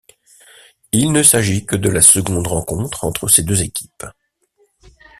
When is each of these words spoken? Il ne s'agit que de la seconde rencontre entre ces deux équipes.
Il 0.93 1.11
ne 1.11 1.21
s'agit 1.21 1.63
que 1.63 1.75
de 1.75 1.87
la 1.87 2.01
seconde 2.01 2.47
rencontre 2.47 3.03
entre 3.05 3.27
ces 3.27 3.43
deux 3.43 3.61
équipes. 3.61 4.03